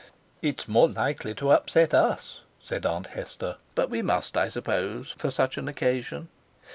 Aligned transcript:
"It's 0.41 0.67
more 0.67 0.89
likely 0.89 1.35
to 1.35 1.51
upset 1.51 1.93
us," 1.93 2.39
said 2.59 2.87
Aunt 2.87 3.15
Nester. 3.15 3.57
"But 3.75 3.91
we 3.91 4.01
must, 4.01 4.35
I 4.35 4.49
suppose; 4.49 5.11
for 5.11 5.29
such 5.29 5.59
an 5.59 5.67
occasion." 5.67 6.29